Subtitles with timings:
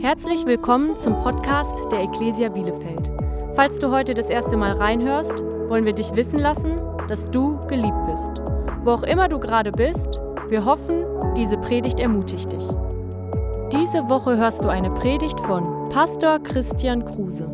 [0.00, 3.10] Herzlich willkommen zum Podcast der Ecclesia Bielefeld.
[3.54, 8.06] Falls du heute das erste Mal reinhörst, wollen wir dich wissen lassen, dass du geliebt
[8.06, 8.40] bist.
[8.82, 10.08] Wo auch immer du gerade bist,
[10.48, 11.04] wir hoffen,
[11.36, 12.66] diese Predigt ermutigt dich.
[13.74, 17.44] Diese Woche hörst du eine Predigt von Pastor Christian Kruse.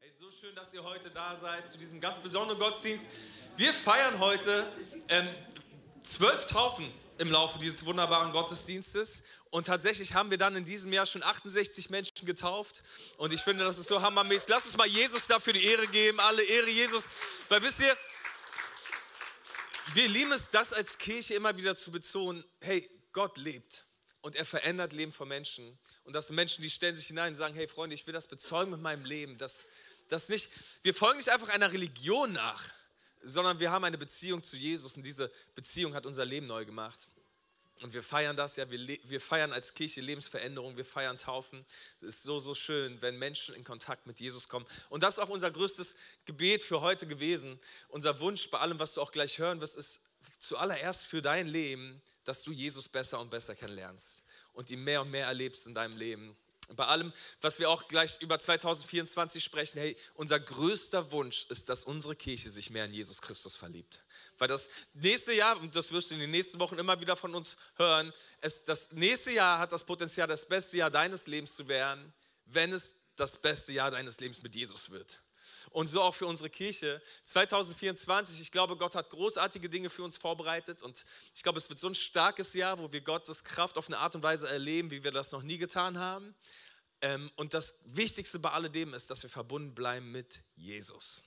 [0.00, 3.08] Hey, so schön, dass ihr heute da seid zu diesem ganz besonderen Gottesdienst.
[3.56, 4.66] Wir feiern heute
[5.08, 5.28] ähm,
[6.06, 9.22] zwölf Taufen im Laufe dieses wunderbaren Gottesdienstes.
[9.50, 12.82] Und tatsächlich haben wir dann in diesem Jahr schon 68 Menschen getauft.
[13.16, 14.48] Und ich finde, das ist so hammermäßig.
[14.48, 16.20] Lass uns mal Jesus dafür die Ehre geben.
[16.20, 17.08] Alle Ehre Jesus.
[17.48, 17.96] Weil wisst ihr,
[19.94, 22.44] wir lieben es, das als Kirche immer wieder zu betonen.
[22.60, 23.86] Hey, Gott lebt.
[24.20, 25.78] Und er verändert Leben von Menschen.
[26.04, 28.26] Und das sind Menschen, die stellen sich hinein und sagen, hey Freunde, ich will das
[28.26, 29.38] bezeugen mit meinem Leben.
[29.38, 29.64] Das,
[30.08, 30.48] das nicht,
[30.82, 32.64] wir folgen nicht einfach einer Religion nach,
[33.26, 37.08] sondern wir haben eine Beziehung zu Jesus und diese Beziehung hat unser Leben neu gemacht.
[37.82, 41.66] Und wir feiern das, ja, wir, wir feiern als Kirche Lebensveränderung, wir feiern Taufen.
[42.00, 44.64] Es ist so, so schön, wenn Menschen in Kontakt mit Jesus kommen.
[44.88, 47.60] Und das ist auch unser größtes Gebet für heute gewesen.
[47.88, 50.00] Unser Wunsch bei allem, was du auch gleich hören wirst, ist
[50.38, 54.22] zuallererst für dein Leben, dass du Jesus besser und besser kennenlernst
[54.54, 56.34] und ihn mehr und mehr erlebst in deinem Leben.
[56.74, 61.84] Bei allem, was wir auch gleich über 2024 sprechen, hey, unser größter Wunsch ist, dass
[61.84, 64.04] unsere Kirche sich mehr in Jesus Christus verliebt.
[64.38, 67.34] Weil das nächste Jahr, und das wirst du in den nächsten Wochen immer wieder von
[67.34, 71.68] uns hören, es, das nächste Jahr hat das Potenzial, das beste Jahr deines Lebens zu
[71.68, 72.12] werden,
[72.46, 75.20] wenn es das beste Jahr deines Lebens mit Jesus wird.
[75.70, 77.02] Und so auch für unsere Kirche.
[77.24, 81.04] 2024, ich glaube, Gott hat großartige Dinge für uns vorbereitet und
[81.34, 84.14] ich glaube, es wird so ein starkes Jahr, wo wir Gottes Kraft auf eine Art
[84.14, 86.34] und Weise erleben, wie wir das noch nie getan haben.
[87.00, 91.22] Ähm, und das Wichtigste bei alledem ist, dass wir verbunden bleiben mit Jesus.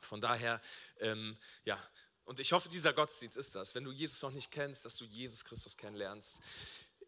[0.00, 0.60] Von daher,
[1.00, 1.78] ähm, ja,
[2.24, 3.74] und ich hoffe, dieser Gottesdienst ist das.
[3.74, 6.38] Wenn du Jesus noch nicht kennst, dass du Jesus Christus kennenlernst.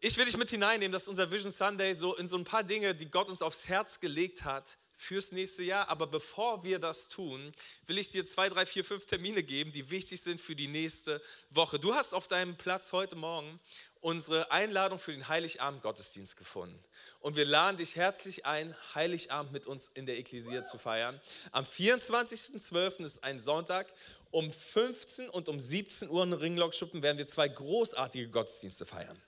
[0.01, 2.95] Ich will dich mit hineinnehmen, dass unser Vision Sunday so in so ein paar Dinge,
[2.95, 5.89] die Gott uns aufs Herz gelegt hat, fürs nächste Jahr.
[5.89, 7.53] Aber bevor wir das tun,
[7.87, 11.23] will ich dir zwei, drei, vier, fünf Termine geben, die wichtig sind für die nächste
[11.51, 11.79] Woche.
[11.79, 13.61] Du hast auf deinem Platz heute Morgen
[14.01, 16.79] unsere Einladung für den Heiligabend-Gottesdienst gefunden.
[17.21, 21.21] Und wir laden dich herzlich ein, Heiligabend mit uns in der Ekklesia zu feiern.
[21.51, 23.05] Am 24.12.
[23.05, 23.93] ist ein Sonntag.
[24.31, 29.21] Um 15 und um 17 Uhr in Ringlockschuppen werden wir zwei großartige Gottesdienste feiern.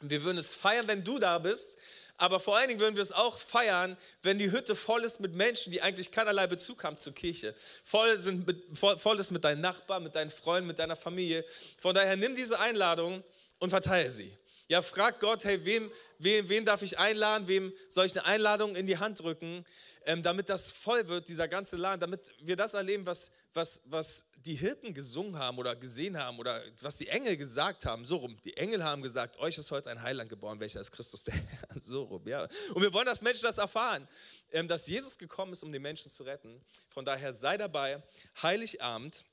[0.00, 1.76] Wir würden es feiern, wenn du da bist.
[2.22, 5.34] Aber vor allen Dingen würden wir es auch feiern, wenn die Hütte voll ist mit
[5.34, 7.52] Menschen, die eigentlich keinerlei Bezug haben zur Kirche.
[7.82, 11.44] Voll, sind mit, voll, voll ist mit deinen Nachbarn, mit deinen Freunden, mit deiner Familie.
[11.80, 13.24] Von daher nimm diese Einladung
[13.58, 14.32] und verteile sie.
[14.68, 17.48] Ja, frag Gott, hey, wem, wem, wen darf ich einladen?
[17.48, 19.66] Wem soll ich eine Einladung in die Hand drücken,
[20.06, 24.26] ähm, damit das voll wird, dieser ganze Laden, damit wir das erleben, was, was, was
[24.36, 28.36] die Hirten gesungen haben oder gesehen haben oder was die Engel gesagt haben, so rum.
[28.44, 31.68] Die Engel haben gesagt, euch ist heute ein Heiland geboren, welcher ist Christus der Herr,
[31.80, 32.26] so rum.
[32.26, 32.48] Ja.
[32.74, 34.08] Und wir wollen, dass Menschen das erfahren,
[34.50, 36.60] ähm, dass Jesus gekommen ist, um die Menschen zu retten.
[36.88, 38.02] Von daher sei dabei,
[38.42, 39.24] Heiligabend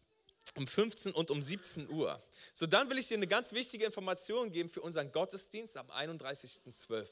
[0.56, 2.22] um 15 und um 17 Uhr.
[2.54, 7.08] So, dann will ich dir eine ganz wichtige Information geben für unseren Gottesdienst am 31.12.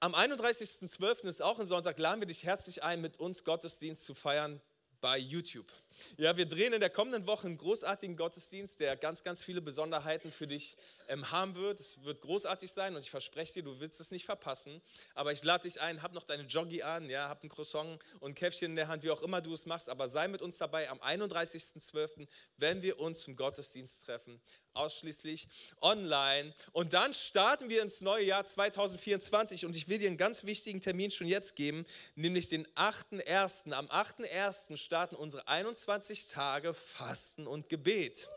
[0.00, 1.28] Am 31.12.
[1.28, 4.60] ist auch ein Sonntag, laden wir dich herzlich ein, mit uns Gottesdienst zu feiern
[5.00, 5.70] bei YouTube.
[6.16, 10.32] Ja, wir drehen in der kommenden Woche einen großartigen Gottesdienst, der ganz, ganz viele Besonderheiten
[10.32, 10.76] für dich
[11.08, 11.80] ähm, haben wird.
[11.80, 14.82] Es wird großartig sein und ich verspreche dir, du willst es nicht verpassen.
[15.14, 18.32] Aber ich lade dich ein, hab noch deine Joggi an, ja, hab ein Croissant und
[18.32, 19.88] ein Käffchen in der Hand, wie auch immer du es machst.
[19.88, 22.26] Aber sei mit uns dabei am 31.12.,
[22.56, 24.40] wenn wir uns zum Gottesdienst treffen
[24.74, 25.48] ausschließlich
[25.80, 26.54] online.
[26.72, 30.80] Und dann starten wir ins neue Jahr 2024 und ich will dir einen ganz wichtigen
[30.80, 33.72] Termin schon jetzt geben, nämlich den 8.1.
[33.72, 34.76] Am 8.1.
[34.76, 35.81] starten unsere 21
[36.28, 38.28] Tage Fasten und Gebet.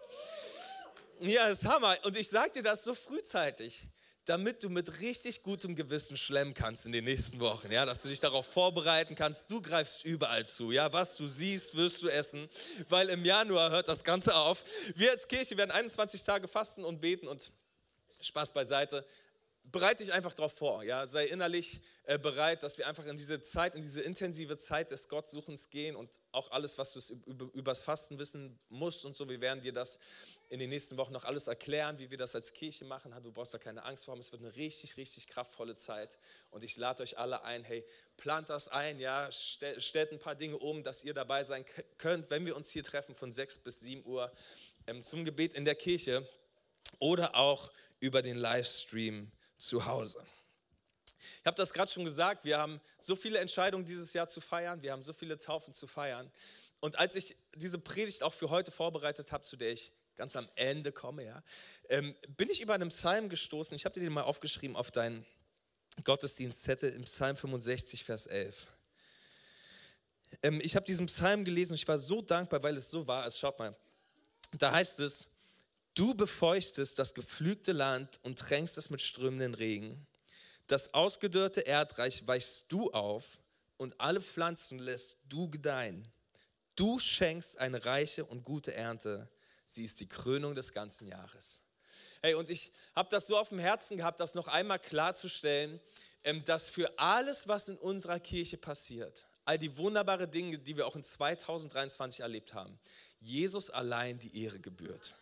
[1.19, 1.97] Ja, das ist Hammer.
[2.03, 3.87] Und ich sage dir das so frühzeitig
[4.25, 8.07] damit du mit richtig gutem Gewissen schlemmen kannst in den nächsten Wochen, ja, dass du
[8.07, 9.51] dich darauf vorbereiten kannst.
[9.51, 12.49] Du greifst überall zu, ja, was du siehst, wirst du essen,
[12.89, 14.63] weil im Januar hört das Ganze auf.
[14.95, 17.51] Wir als Kirche werden 21 Tage fasten und beten und
[18.19, 19.05] Spaß beiseite
[19.75, 23.41] bereite dich einfach darauf vor, ja, sei innerlich äh, bereit, dass wir einfach in diese
[23.41, 27.81] Zeit, in diese intensive Zeit des Gottsuchens gehen und auch alles, was du über, übers
[27.81, 29.99] Fasten wissen musst und so, wir werden dir das
[30.47, 33.13] in den nächsten Wochen noch alles erklären, wie wir das als Kirche machen.
[33.21, 36.17] Du brauchst da keine Angst vor haben, es wird eine richtig, richtig kraftvolle Zeit
[36.51, 37.85] und ich lade euch alle ein, hey,
[38.15, 41.65] plant das ein, ja, stell, stellt ein paar Dinge um, dass ihr dabei sein
[41.97, 44.31] könnt, wenn wir uns hier treffen von 6 bis 7 Uhr
[44.87, 46.25] ähm, zum Gebet in der Kirche
[46.99, 49.33] oder auch über den Livestream
[49.65, 50.23] zu Hause.
[51.39, 54.81] Ich habe das gerade schon gesagt, wir haben so viele Entscheidungen dieses Jahr zu feiern,
[54.81, 56.31] wir haben so viele Taufen zu feiern.
[56.79, 60.47] Und als ich diese Predigt auch für heute vorbereitet habe, zu der ich ganz am
[60.55, 61.43] Ende komme, ja,
[61.89, 63.75] ähm, bin ich über einen Psalm gestoßen.
[63.75, 65.25] Ich habe dir den mal aufgeschrieben auf deinen
[66.03, 68.67] Gottesdienstzettel im Psalm 65, Vers 11.
[70.41, 73.25] Ähm, ich habe diesen Psalm gelesen und ich war so dankbar, weil es so war.
[73.25, 73.75] Es schaut mal,
[74.53, 75.27] da heißt es,
[75.95, 80.05] du befeuchtest das geflügte Land und tränkst es mit strömenden Regen.
[80.67, 83.39] Das ausgedörrte Erdreich weichst du auf
[83.77, 86.07] und alle Pflanzen lässt du gedeihen.
[86.75, 89.29] Du schenkst eine reiche und gute Ernte.
[89.65, 91.61] Sie ist die Krönung des ganzen Jahres.
[92.21, 95.79] Hey, und ich habe das so auf dem Herzen gehabt, das noch einmal klarzustellen,
[96.23, 100.87] ähm, dass für alles, was in unserer Kirche passiert, all die wunderbaren Dinge, die wir
[100.87, 102.79] auch in 2023 erlebt haben,
[103.19, 105.15] Jesus allein die Ehre gebührt.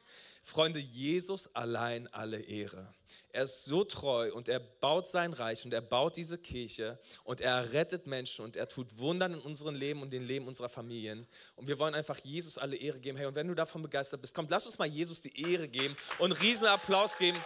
[0.45, 2.93] Freunde, Jesus allein alle Ehre.
[3.29, 7.39] Er ist so treu und er baut sein Reich und er baut diese Kirche und
[7.39, 11.25] er rettet Menschen und er tut Wundern in unserem Leben und dem Leben unserer Familien.
[11.55, 13.17] Und wir wollen einfach Jesus alle Ehre geben.
[13.17, 15.95] Hey, und wenn du davon begeistert bist, komm, lass uns mal Jesus die Ehre geben
[16.19, 17.39] und einen riesen Applaus geben,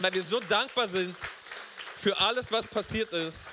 [0.00, 1.16] weil wir so dankbar sind
[1.96, 3.46] für alles, was passiert ist.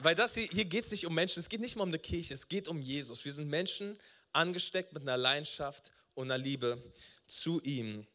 [0.00, 1.98] Weil das hier, hier geht es nicht um Menschen, es geht nicht mal um eine
[1.98, 3.24] Kirche, es geht um Jesus.
[3.24, 3.98] Wir sind Menschen
[4.32, 6.82] angesteckt mit einer Leidenschaft und einer Liebe
[7.28, 8.06] zu ihm.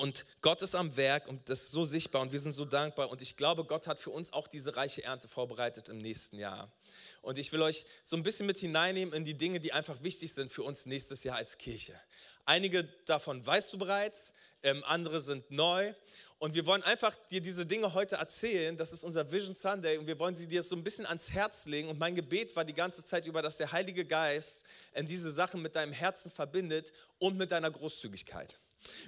[0.00, 3.10] Und Gott ist am Werk und das ist so sichtbar und wir sind so dankbar.
[3.10, 6.72] Und ich glaube, Gott hat für uns auch diese reiche Ernte vorbereitet im nächsten Jahr.
[7.20, 10.32] Und ich will euch so ein bisschen mit hineinnehmen in die Dinge, die einfach wichtig
[10.32, 12.00] sind für uns nächstes Jahr als Kirche.
[12.44, 15.92] Einige davon weißt du bereits, ähm, andere sind neu.
[16.38, 18.76] Und wir wollen einfach dir diese Dinge heute erzählen.
[18.76, 21.66] Das ist unser Vision Sunday und wir wollen sie dir so ein bisschen ans Herz
[21.66, 21.88] legen.
[21.88, 25.62] Und mein Gebet war die ganze Zeit über, dass der Heilige Geist äh, diese Sachen
[25.62, 28.60] mit deinem Herzen verbindet und mit deiner Großzügigkeit.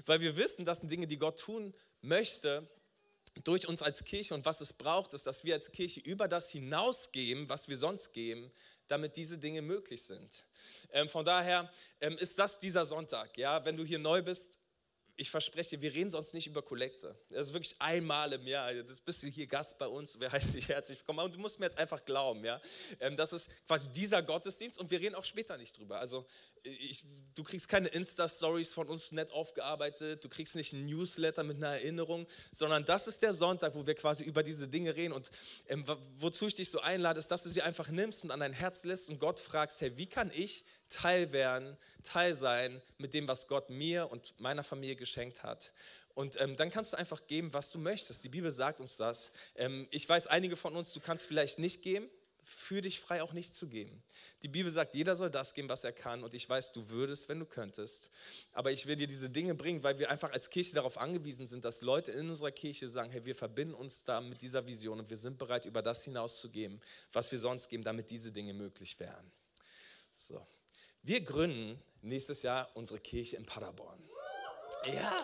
[0.06, 1.73] Weil wir wissen, das sind Dinge, die Gott tun
[2.03, 2.69] möchte
[3.44, 4.35] durch uns als Kirche.
[4.35, 8.12] Und was es braucht, ist, dass wir als Kirche über das hinausgeben, was wir sonst
[8.12, 8.50] geben,
[8.88, 10.44] damit diese Dinge möglich sind.
[10.93, 13.38] Ähm, von daher ähm, ist das dieser Sonntag.
[13.38, 14.59] Ja, wenn du hier neu bist,
[15.20, 17.14] ich verspreche dir, wir reden sonst nicht über Kollekte.
[17.28, 18.72] Das ist wirklich einmal im Jahr.
[18.72, 20.19] Das bist du hier Gast bei uns.
[20.19, 21.19] Wer heißt dich herzlich willkommen?
[21.19, 22.58] Und du musst mir jetzt einfach glauben, ja.
[23.00, 26.00] Ähm, das ist quasi dieser Gottesdienst und wir reden auch später nicht drüber.
[26.00, 26.26] Also
[26.62, 31.58] ich, du kriegst keine Insta-Stories von uns nett aufgearbeitet, du kriegst nicht ein Newsletter mit
[31.58, 35.12] einer Erinnerung, sondern das ist der Sonntag, wo wir quasi über diese Dinge reden.
[35.12, 35.31] Und
[35.69, 35.84] ähm,
[36.17, 38.84] wozu ich dich so einlade, ist, dass du sie einfach nimmst und an dein Herz
[38.84, 43.47] lässt und Gott fragst, hey, wie kann ich Teil werden, Teil sein mit dem, was
[43.47, 45.73] Gott mir und meiner Familie geschenkt hat.
[46.14, 48.25] Und ähm, dann kannst du einfach geben, was du möchtest.
[48.25, 49.32] Die Bibel sagt uns das.
[49.55, 52.08] Ähm, ich weiß, einige von uns, du kannst vielleicht nicht geben,
[52.50, 54.02] für dich frei auch nicht zu geben.
[54.43, 56.25] Die Bibel sagt, jeder soll das geben, was er kann.
[56.25, 58.11] Und ich weiß, du würdest, wenn du könntest.
[58.53, 61.64] Aber ich will dir diese Dinge bringen, weil wir einfach als Kirche darauf angewiesen sind,
[61.64, 65.11] dass Leute in unserer Kirche sagen, hey, wir verbinden uns da mit dieser Vision und
[65.11, 66.81] wir sind bereit, über das hinauszugeben,
[67.12, 69.31] was wir sonst geben, damit diese Dinge möglich wären.
[70.17, 70.44] So.
[71.03, 73.99] Wir gründen nächstes Jahr unsere Kirche in Paderborn.
[74.87, 75.17] Ja,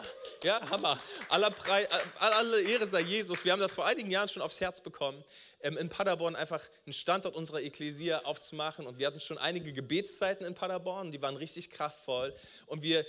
[0.42, 0.98] ja, Hammer.
[1.30, 1.88] Aller Pre äh,
[2.18, 3.42] alle Ehre sei Jesus.
[3.44, 5.24] Wir haben das vor einigen Jahren schon aufs Herz bekommen,
[5.62, 8.86] ähm, in Paderborn einfach einen Standort unserer Ekklesia aufzumachen.
[8.86, 12.34] Und wir hatten schon einige Gebetszeiten in Paderborn, die waren richtig kraftvoll.
[12.66, 13.06] Und wir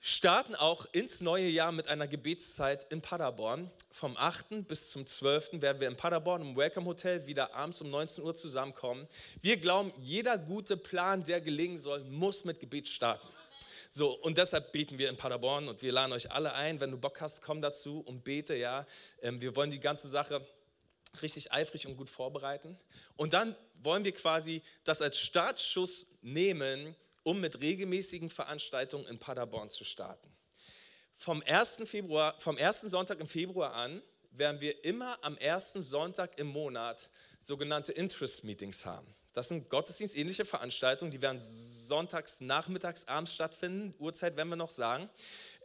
[0.00, 3.70] starten auch ins neue Jahr mit einer Gebetszeit in Paderborn.
[3.90, 4.68] Vom 8.
[4.68, 5.60] bis zum 12.
[5.62, 9.06] werden wir in Paderborn im Welcome Hotel wieder abends um 19 Uhr zusammenkommen.
[9.40, 13.26] Wir glauben, jeder gute Plan, der gelingen soll, muss mit Gebet starten.
[13.88, 16.80] So, und deshalb beten wir in Paderborn und wir laden euch alle ein.
[16.80, 18.86] Wenn du Bock hast, komm dazu und bete, ja.
[19.22, 20.46] Ähm, wir wollen die ganze Sache
[21.22, 22.78] richtig eifrig und gut vorbereiten.
[23.16, 26.94] Und dann wollen wir quasi das als Startschuss nehmen,
[27.26, 30.32] um mit regelmäßigen Veranstaltungen in Paderborn zu starten.
[31.16, 31.82] Vom 1.
[31.84, 37.10] Februar, vom ersten Sonntag im Februar an werden wir immer am ersten Sonntag im Monat
[37.40, 39.12] sogenannte Interest Meetings haben.
[39.36, 43.94] Das sind gottesdienstähnliche Veranstaltungen, die werden sonntags, nachmittags, abends stattfinden.
[43.98, 45.10] Uhrzeit werden wir noch sagen.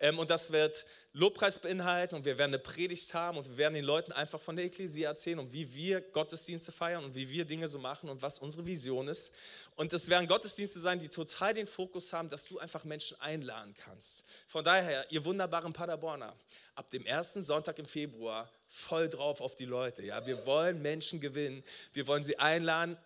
[0.01, 3.75] Ähm, und das wird Lobpreis beinhalten und wir werden eine Predigt haben und wir werden
[3.75, 7.45] den Leuten einfach von der Ekklesia erzählen und wie wir Gottesdienste feiern und wie wir
[7.45, 9.31] Dinge so machen und was unsere Vision ist.
[9.77, 13.73] Und es werden Gottesdienste sein, die total den Fokus haben, dass du einfach Menschen einladen
[13.85, 14.25] kannst.
[14.49, 16.35] Von daher, ihr wunderbaren Paderborner,
[16.75, 20.03] ab dem ersten Sonntag im Februar voll drauf auf die Leute.
[20.03, 21.63] Ja, wir wollen Menschen gewinnen.
[21.93, 22.97] Wir wollen sie einladen,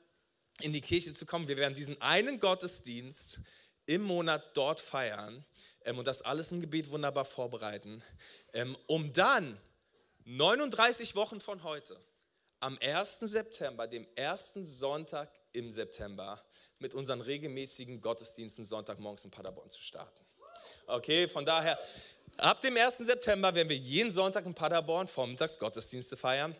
[0.62, 1.48] in die Kirche zu kommen.
[1.48, 3.40] Wir werden diesen einen Gottesdienst
[3.86, 5.46] im Monat dort feiern
[5.84, 8.02] ähm, und das alles im Gebet wunderbar vorbereiten,
[8.54, 9.60] ähm, um dann
[10.26, 12.00] 39 Wochen von heute,
[12.60, 13.20] am 1.
[13.20, 16.44] September, dem ersten Sonntag im September,
[16.80, 20.26] mit unseren regelmäßigen Gottesdiensten Sonntagmorgens in Paderborn zu starten.
[20.88, 21.80] Okay, von daher,
[22.38, 22.98] ab dem 1.
[22.98, 26.56] September werden wir jeden Sonntag in Paderborn vormittags Gottesdienste feiern.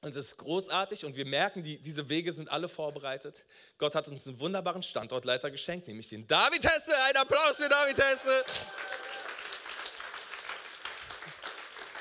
[0.00, 3.44] Und es ist großartig und wir merken, die, diese Wege sind alle vorbereitet.
[3.78, 6.92] Gott hat uns einen wunderbaren Standortleiter geschenkt, nämlich den David Hesse.
[7.08, 8.44] Ein Applaus für David Hesse.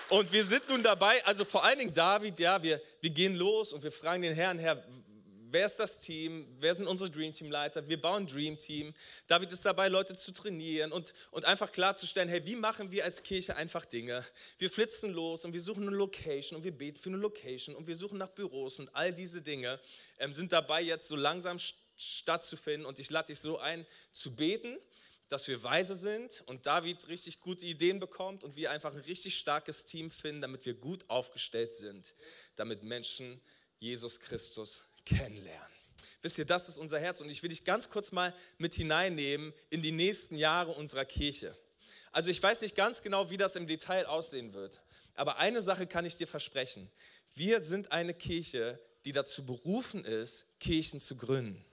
[0.09, 3.73] Und wir sind nun dabei, also vor allen Dingen David, ja, wir, wir gehen los
[3.73, 4.81] und wir fragen den Herrn, Herr,
[5.51, 8.93] wer ist das Team, wer sind unsere Dream Team Leiter, wir bauen Dream Team.
[9.27, 13.23] David ist dabei, Leute zu trainieren und, und einfach klarzustellen, hey, wie machen wir als
[13.23, 14.25] Kirche einfach Dinge?
[14.57, 17.87] Wir flitzen los und wir suchen eine Location und wir beten für eine Location und
[17.87, 19.79] wir suchen nach Büros und all diese Dinge
[20.19, 21.57] ähm, sind dabei jetzt so langsam
[21.95, 24.77] stattzufinden und ich lade dich so ein, zu beten
[25.29, 29.37] dass wir weise sind und David richtig gute Ideen bekommt und wir einfach ein richtig
[29.37, 32.15] starkes Team finden, damit wir gut aufgestellt sind,
[32.55, 33.41] damit Menschen
[33.79, 35.67] Jesus Christus kennenlernen.
[36.21, 39.53] Wisst ihr, das ist unser Herz und ich will dich ganz kurz mal mit hineinnehmen
[39.69, 41.55] in die nächsten Jahre unserer Kirche.
[42.11, 44.81] Also ich weiß nicht ganz genau, wie das im Detail aussehen wird,
[45.13, 46.89] aber eine Sache kann ich dir versprechen.
[47.35, 51.63] Wir sind eine Kirche, die dazu berufen ist, Kirchen zu gründen.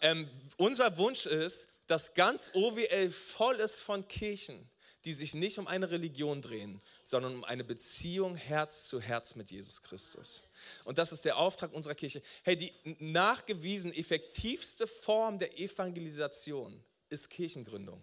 [0.00, 4.68] Ähm, unser Wunsch ist, dass ganz OWL voll ist von Kirchen,
[5.04, 9.50] die sich nicht um eine Religion drehen, sondern um eine Beziehung Herz zu Herz mit
[9.50, 10.44] Jesus Christus.
[10.84, 12.22] Und das ist der Auftrag unserer Kirche.
[12.42, 18.02] Hey, die nachgewiesen effektivste Form der Evangelisation ist Kirchengründung.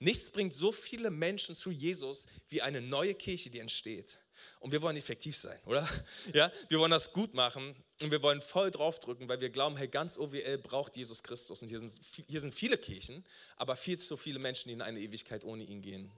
[0.00, 4.18] Nichts bringt so viele Menschen zu Jesus wie eine neue Kirche, die entsteht.
[4.60, 5.88] Und wir wollen effektiv sein, oder?
[6.32, 9.88] Ja, wir wollen das gut machen und wir wollen voll draufdrücken, weil wir glauben, hey,
[9.88, 11.62] ganz OWL braucht Jesus Christus.
[11.62, 13.24] Und hier sind, hier sind viele Kirchen,
[13.56, 16.12] aber viel zu viele Menschen, die in eine Ewigkeit ohne ihn gehen.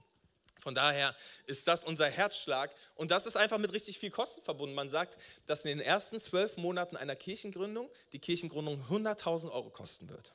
[0.61, 1.15] Von daher
[1.47, 4.75] ist das unser Herzschlag und das ist einfach mit richtig viel Kosten verbunden.
[4.75, 10.07] Man sagt, dass in den ersten zwölf Monaten einer Kirchengründung die Kirchengründung 100.000 Euro kosten
[10.09, 10.33] wird.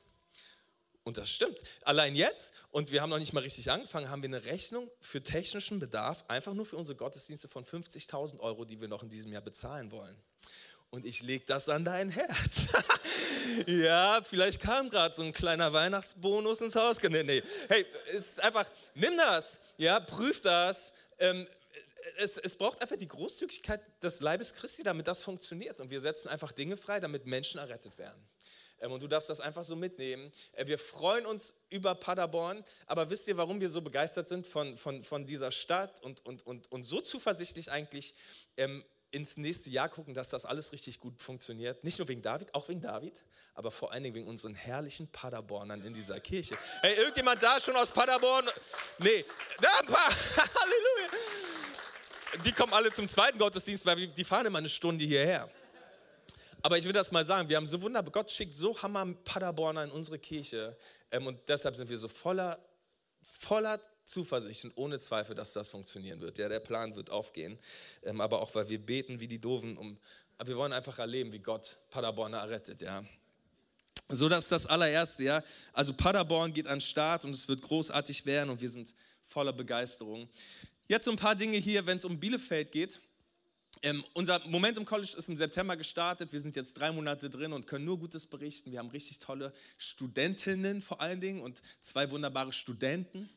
[1.05, 1.57] Und das stimmt.
[1.83, 5.23] Allein jetzt, und wir haben noch nicht mal richtig angefangen, haben wir eine Rechnung für
[5.23, 9.31] technischen Bedarf, einfach nur für unsere Gottesdienste von 50.000 Euro, die wir noch in diesem
[9.31, 10.17] Jahr bezahlen wollen.
[10.89, 12.67] Und ich lege das an dein Herz.
[13.67, 17.01] ja, vielleicht kam gerade so ein kleiner Weihnachtsbonus ins Haus.
[17.01, 17.43] Nee, nee.
[17.67, 20.93] Hey, es ist einfach, nimm das, ja, prüf das.
[21.19, 21.45] Ähm,
[22.17, 25.79] es, es, braucht einfach die Großzügigkeit des Leibes Christi, damit das funktioniert.
[25.81, 28.25] Und wir setzen einfach Dinge frei, damit Menschen errettet werden.
[28.79, 30.31] Ähm, und du darfst das einfach so mitnehmen.
[30.53, 34.77] Äh, wir freuen uns über Paderborn, aber wisst ihr, warum wir so begeistert sind von,
[34.77, 38.15] von, von dieser Stadt und, und, und, und so zuversichtlich eigentlich
[38.55, 38.83] ähm,
[39.17, 41.83] ins nächste Jahr gucken, dass das alles richtig gut funktioniert?
[41.83, 45.83] Nicht nur wegen David, auch wegen David, aber vor allen Dingen wegen unseren herrlichen Paderbornern
[45.83, 46.57] in dieser Kirche.
[46.81, 48.45] Hey, irgendjemand da schon aus Paderborn?
[48.99, 49.25] Nee,
[49.59, 50.09] da ein paar.
[50.37, 51.09] Halleluja.
[52.45, 55.49] Die kommen alle zum zweiten Gottesdienst, weil die fahren immer eine Stunde hierher.
[56.61, 59.83] Aber ich will das mal sagen, wir haben so wunderbar, Gott schickt so Hammer Paderborner
[59.83, 60.77] in unsere Kirche
[61.11, 62.59] ähm, und deshalb sind wir so voller,
[63.21, 66.37] voller Zuversicht und ohne Zweifel, dass das funktionieren wird.
[66.37, 67.59] Ja, der Plan wird aufgehen,
[68.03, 69.97] ähm, aber auch, weil wir beten wie die Doofen, um,
[70.37, 73.03] aber wir wollen einfach erleben, wie Gott Paderborner errettet, ja.
[74.09, 75.43] So, das ist das allererste, ja.
[75.73, 78.93] Also Paderborn geht an den Start und es wird großartig werden und wir sind
[79.25, 80.29] voller Begeisterung.
[80.87, 83.01] Jetzt so ein paar Dinge hier, wenn es um Bielefeld geht.
[83.81, 86.31] Ähm, unser Momentum College ist im September gestartet.
[86.31, 88.71] Wir sind jetzt drei Monate drin und können nur Gutes berichten.
[88.71, 93.29] Wir haben richtig tolle Studentinnen vor allen Dingen und zwei wunderbare Studenten.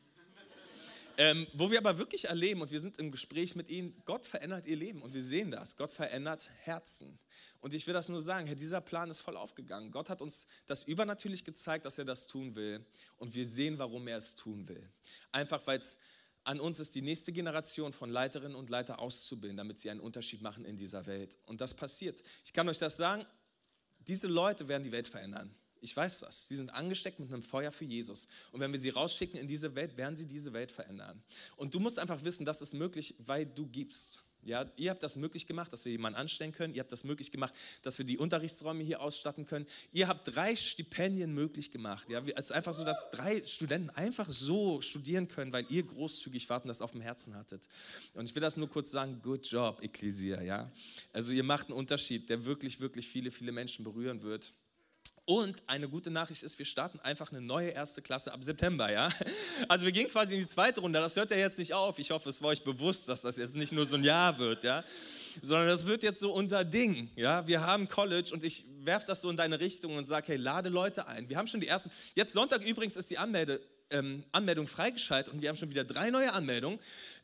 [1.17, 4.67] Ähm, wo wir aber wirklich erleben, und wir sind im Gespräch mit ihnen, Gott verändert
[4.67, 5.77] ihr Leben und wir sehen das.
[5.77, 7.19] Gott verändert Herzen.
[7.59, 9.91] Und ich will das nur sagen, Herr, dieser Plan ist voll aufgegangen.
[9.91, 12.85] Gott hat uns das übernatürlich gezeigt, dass er das tun will.
[13.17, 14.89] Und wir sehen, warum er es tun will.
[15.31, 15.97] Einfach weil es
[16.43, 20.41] an uns ist, die nächste Generation von Leiterinnen und Leiter auszubilden, damit sie einen Unterschied
[20.41, 21.37] machen in dieser Welt.
[21.45, 22.21] Und das passiert.
[22.45, 23.25] Ich kann euch das sagen,
[24.07, 25.53] diese Leute werden die Welt verändern.
[25.81, 26.47] Ich weiß das.
[26.47, 28.27] Sie sind angesteckt mit einem Feuer für Jesus.
[28.51, 31.21] Und wenn wir sie rausschicken in diese Welt, werden sie diese Welt verändern.
[31.57, 34.23] Und du musst einfach wissen, das ist möglich, weil du gibst.
[34.43, 36.73] Ja, ihr habt das möglich gemacht, dass wir jemanden anstellen können.
[36.73, 39.67] Ihr habt das möglich gemacht, dass wir die Unterrichtsräume hier ausstatten können.
[39.91, 42.09] Ihr habt drei Stipendien möglich gemacht.
[42.09, 46.49] Ja, es ist einfach so, dass drei Studenten einfach so studieren können, weil ihr großzügig
[46.49, 47.67] wart und das auf dem Herzen hattet.
[48.15, 50.41] Und ich will das nur kurz sagen: Good job, Ecclesia.
[50.41, 50.71] Ja,
[51.13, 54.53] also ihr macht einen Unterschied, der wirklich, wirklich viele, viele Menschen berühren wird.
[55.31, 59.07] Und eine gute Nachricht ist, wir starten einfach eine neue erste Klasse ab September, ja.
[59.69, 60.99] Also wir gehen quasi in die zweite Runde.
[60.99, 61.99] Das hört ja jetzt nicht auf.
[61.99, 64.65] Ich hoffe, es war euch bewusst, dass das jetzt nicht nur so ein Jahr wird,
[64.65, 64.83] ja,
[65.41, 67.47] sondern das wird jetzt so unser Ding, ja.
[67.47, 70.67] Wir haben College und ich werfe das so in deine Richtung und sage, hey, lade
[70.67, 71.29] Leute ein.
[71.29, 71.91] Wir haben schon die ersten.
[72.13, 76.09] Jetzt Sonntag übrigens ist die Anmelde, ähm, Anmeldung freigeschaltet und wir haben schon wieder drei
[76.09, 76.77] neue Anmeldungen.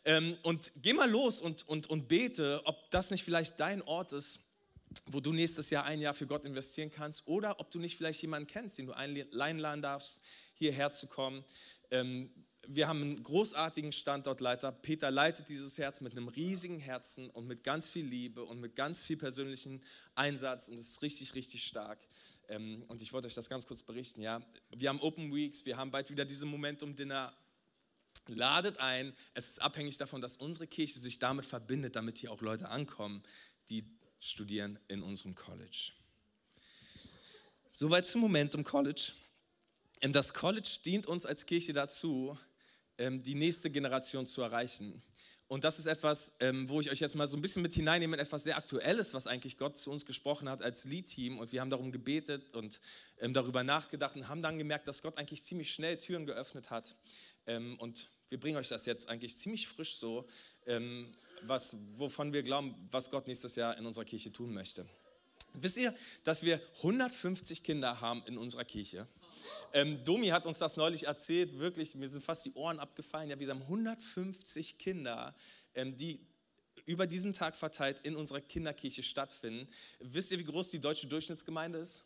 [0.05, 4.13] Ähm, und geh mal los und, und, und bete, ob das nicht vielleicht dein Ort
[4.13, 4.46] ist
[5.05, 8.21] wo du nächstes Jahr ein Jahr für Gott investieren kannst oder ob du nicht vielleicht
[8.21, 10.21] jemanden kennst, den du einladen darfst,
[10.55, 11.43] hierher zu kommen.
[11.91, 12.29] Ähm,
[12.67, 14.71] wir haben einen großartigen Standortleiter.
[14.71, 18.75] Peter leitet dieses Herz mit einem riesigen Herzen und mit ganz viel Liebe und mit
[18.75, 19.81] ganz viel persönlichen
[20.15, 21.99] Einsatz und ist richtig, richtig stark.
[22.49, 24.21] Ähm, und ich wollte euch das ganz kurz berichten.
[24.21, 24.39] Ja,
[24.75, 27.33] wir haben Open Weeks, wir haben bald wieder diese Momentum Dinner
[28.27, 29.13] Ladet ein.
[29.33, 33.23] Es ist abhängig davon, dass unsere Kirche sich damit verbindet, damit hier auch Leute ankommen,
[33.69, 33.85] die
[34.19, 35.91] studieren in unserem College.
[37.69, 39.11] Soweit zum Momentum College.
[40.01, 42.37] Ähm, das College dient uns als Kirche dazu,
[42.97, 45.01] ähm, die nächste Generation zu erreichen.
[45.47, 48.17] Und das ist etwas, ähm, wo ich euch jetzt mal so ein bisschen mit hineinnehme,
[48.17, 51.37] etwas sehr Aktuelles, was eigentlich Gott zu uns gesprochen hat als Lead-Team.
[51.37, 52.81] Und wir haben darum gebetet und
[53.21, 56.97] darüber nachgedacht und haben dann gemerkt, dass Gott eigentlich ziemlich schnell Türen geöffnet hat.
[57.45, 60.27] Und wir bringen euch das jetzt eigentlich ziemlich frisch so,
[61.43, 64.85] was, wovon wir glauben, was Gott nächstes Jahr in unserer Kirche tun möchte.
[65.53, 69.07] Wisst ihr, dass wir 150 Kinder haben in unserer Kirche?
[69.73, 73.29] Ähm, Domi hat uns das neulich erzählt, wirklich, mir sind fast die Ohren abgefallen.
[73.29, 75.35] Ja, wir haben 150 Kinder,
[75.73, 76.19] ähm, die
[76.85, 79.67] über diesen Tag verteilt in unserer Kinderkirche stattfinden.
[79.99, 82.05] Wisst ihr, wie groß die deutsche Durchschnittsgemeinde ist?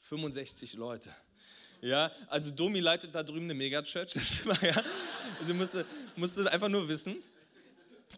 [0.00, 1.14] 65 Leute.
[1.80, 4.14] Ja, also Domi leitet da drüben eine Megachurch.
[4.62, 4.82] ja.
[5.42, 5.84] Sie musste,
[6.16, 7.22] musste einfach nur wissen.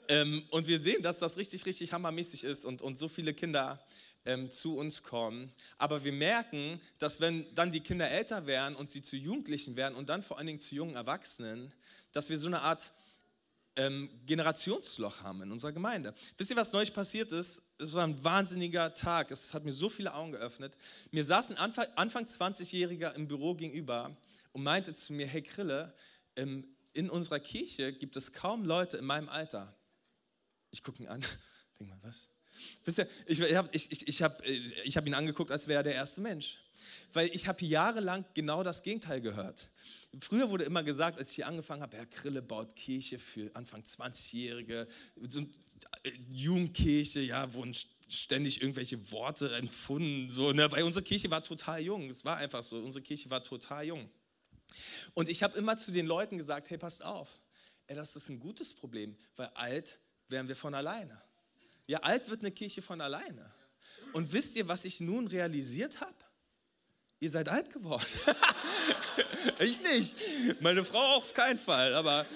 [0.09, 3.85] Ähm, und wir sehen, dass das richtig, richtig hammermäßig ist und, und so viele Kinder
[4.25, 5.53] ähm, zu uns kommen.
[5.79, 9.95] Aber wir merken, dass wenn dann die Kinder älter werden und sie zu Jugendlichen werden
[9.95, 11.73] und dann vor allen Dingen zu jungen Erwachsenen,
[12.13, 12.93] dass wir so eine Art
[13.77, 16.15] ähm, Generationsloch haben in unserer Gemeinde.
[16.37, 17.63] Wisst ihr, was neulich passiert ist?
[17.79, 19.31] Es war ein wahnsinniger Tag.
[19.31, 20.77] Es hat mir so viele Augen geöffnet.
[21.11, 24.17] Mir saß ein Anfang, Anfang 20-Jähriger im Büro gegenüber
[24.53, 25.95] und meinte zu mir, hey Krille,
[26.37, 29.76] ähm, in unserer Kirche gibt es kaum Leute in meinem Alter.
[30.71, 31.21] Ich gucke ihn an,
[31.79, 32.31] denke mal, was?
[32.85, 34.21] Wisst ihr, ich, ich habe ich, ich, ich
[34.85, 36.59] ich hab ihn angeguckt, als wäre er der erste Mensch.
[37.13, 39.69] Weil ich habe jahrelang genau das Gegenteil gehört.
[40.21, 43.83] Früher wurde immer gesagt, als ich hier angefangen habe, Herr Krille baut Kirche für Anfang
[43.83, 44.87] 20-Jährige,
[45.29, 45.45] so äh,
[46.31, 47.75] Jugendkirche, ja, wurden
[48.09, 50.71] ständig irgendwelche Worte empfunden, so, ne?
[50.71, 52.09] weil unsere Kirche war total jung.
[52.09, 54.09] Es war einfach so, unsere Kirche war total jung.
[55.15, 57.41] Und ich habe immer zu den Leuten gesagt, hey, passt auf,
[57.87, 61.21] ey, das ist ein gutes Problem, weil alt werden wir von alleine.
[61.87, 63.53] Ja, alt wird eine Kirche von alleine.
[64.13, 66.15] Und wisst ihr, was ich nun realisiert habe?
[67.21, 68.07] Ihr seid alt geworden.
[69.61, 70.17] ich nicht.
[70.61, 71.95] Meine Frau auf keinen Fall.
[71.95, 72.27] Aber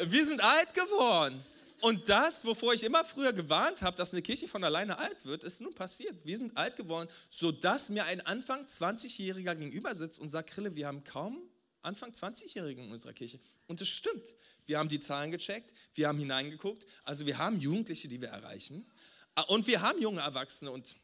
[0.00, 1.44] wir sind alt geworden.
[1.80, 5.44] Und das, wovor ich immer früher gewarnt habe, dass eine Kirche von alleine alt wird,
[5.44, 6.16] ist nun passiert.
[6.24, 10.88] Wir sind alt geworden, sodass mir ein Anfang 20-Jähriger gegenüber sitzt und sagt, Krille, wir
[10.88, 11.40] haben kaum
[11.88, 13.40] Anfang 20-Jährigen in unserer Kirche.
[13.66, 14.34] Und es stimmt.
[14.66, 16.84] Wir haben die Zahlen gecheckt, wir haben hineingeguckt.
[17.04, 18.86] Also wir haben Jugendliche, die wir erreichen.
[19.34, 20.96] Ah, und wir haben junge Erwachsene und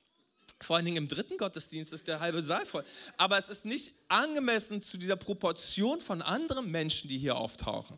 [0.60, 2.84] vor allen Dingen im dritten Gottesdienst ist der halbe Saal voll.
[3.16, 7.96] Aber es ist nicht angemessen zu dieser Proportion von anderen Menschen, die hier auftauchen.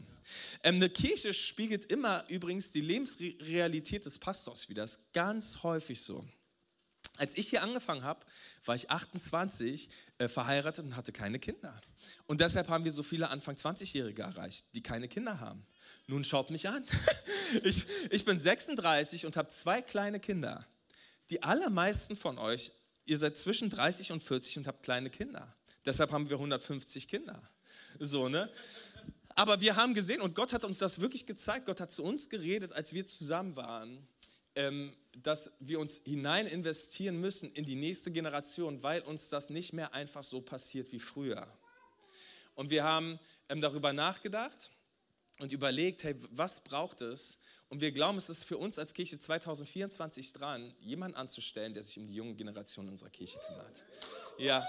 [0.62, 4.83] Ähm, eine Kirche spiegelt immer übrigens die Lebensrealität des Pastors wieder.
[4.83, 6.25] Das ist ganz häufig so.
[7.16, 8.20] Als ich hier angefangen habe,
[8.64, 11.81] war ich 28, äh, verheiratet und hatte keine Kinder.
[12.26, 15.66] Und deshalb haben wir so viele Anfang 20-Jährige erreicht, die keine Kinder haben.
[16.07, 16.85] Nun schaut mich an.
[17.62, 20.66] Ich, ich bin 36 und habe zwei kleine Kinder.
[21.31, 22.72] Die allermeisten von euch,
[23.05, 25.55] ihr seid zwischen 30 und 40 und habt kleine Kinder.
[25.85, 27.40] Deshalb haben wir 150 Kinder.
[28.00, 28.50] So, ne?
[29.37, 32.29] Aber wir haben gesehen, und Gott hat uns das wirklich gezeigt, Gott hat zu uns
[32.29, 34.09] geredet, als wir zusammen waren
[35.23, 39.95] dass wir uns hinein investieren müssen in die nächste Generation, weil uns das nicht mehr
[39.95, 41.47] einfach so passiert wie früher.
[42.55, 44.71] Und wir haben ähm, darüber nachgedacht
[45.38, 47.38] und überlegt, hey, was braucht es?
[47.69, 51.99] Und wir glauben, es ist für uns als Kirche 2024 dran, jemanden anzustellen, der sich
[51.99, 53.85] um die junge Generation unserer Kirche kümmert.
[54.38, 54.66] Ja.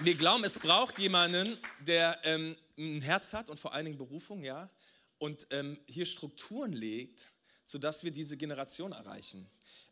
[0.00, 4.44] Wir glauben, es braucht jemanden, der ähm, ein Herz hat und vor allen Dingen Berufung,
[4.44, 4.70] ja,
[5.18, 7.30] und ähm, hier Strukturen legt,
[7.66, 9.46] sodass wir diese Generation erreichen.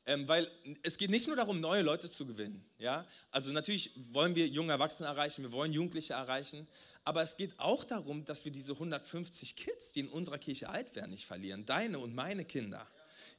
[0.07, 0.49] Ähm, weil
[0.83, 2.65] es geht nicht nur darum, neue Leute zu gewinnen.
[2.79, 3.07] Ja?
[3.31, 6.69] Also natürlich wollen wir junge Erwachsene erreichen, wir wollen Jugendliche erreichen,
[7.05, 10.95] aber es geht auch darum, dass wir diese 150 Kids, die in unserer Kirche alt
[10.95, 11.67] werden, nicht verlieren.
[11.67, 12.87] Deine und meine Kinder.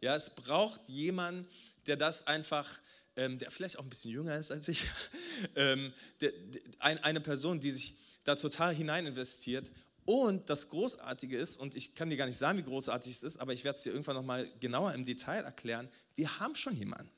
[0.02, 1.48] Ja, es braucht jemanden,
[1.88, 2.80] der das einfach,
[3.16, 4.84] ähm, der vielleicht auch ein bisschen jünger ist als ich,
[5.56, 9.72] ähm, der, der, ein, eine Person, die sich da total hinein investiert
[10.06, 13.38] und das Großartige ist, und ich kann dir gar nicht sagen, wie großartig es ist,
[13.38, 17.10] aber ich werde es dir irgendwann nochmal genauer im Detail erklären, wir haben schon jemanden.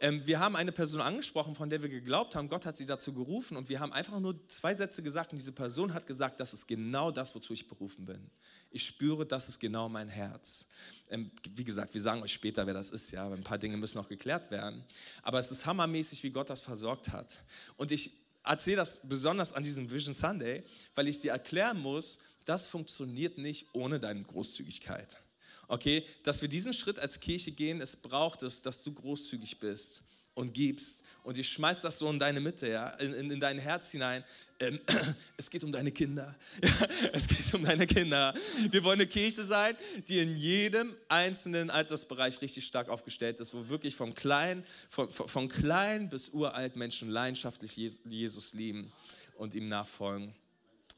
[0.00, 3.12] Ähm, wir haben eine Person angesprochen, von der wir geglaubt haben, Gott hat sie dazu
[3.12, 6.54] gerufen und wir haben einfach nur zwei Sätze gesagt und diese Person hat gesagt, das
[6.54, 8.30] ist genau das, wozu ich berufen bin.
[8.70, 10.66] Ich spüre, das ist genau mein Herz.
[11.10, 13.98] Ähm, wie gesagt, wir sagen euch später, wer das ist, ja, ein paar Dinge müssen
[13.98, 14.84] noch geklärt werden.
[15.22, 17.42] Aber es ist hammermäßig, wie Gott das versorgt hat.
[17.76, 20.62] Und ich erzähle das besonders an diesem Vision Sunday,
[20.94, 25.20] weil ich dir erklären muss, das funktioniert nicht ohne deine Großzügigkeit.
[25.68, 30.02] Okay, dass wir diesen Schritt als Kirche gehen, es braucht es, dass du großzügig bist.
[30.34, 33.58] Und gibst und ich schmeiß das so in deine Mitte, ja, in, in, in dein
[33.58, 34.24] Herz hinein.
[34.58, 34.80] Ähm,
[35.36, 36.34] es geht um deine Kinder.
[37.12, 38.34] es geht um deine Kinder.
[38.70, 39.76] Wir wollen eine Kirche sein,
[40.08, 45.48] die in jedem einzelnen Altersbereich richtig stark aufgestellt ist, wo wirklich vom klein, von, von
[45.48, 48.90] klein bis uralt Menschen leidenschaftlich Jesus lieben
[49.36, 50.34] und ihm nachfolgen.